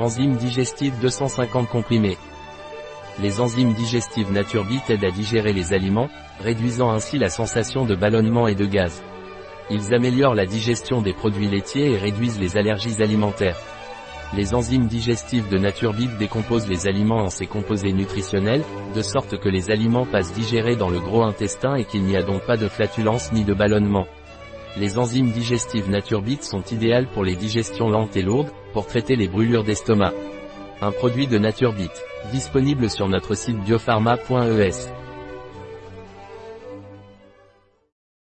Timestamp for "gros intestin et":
20.98-21.84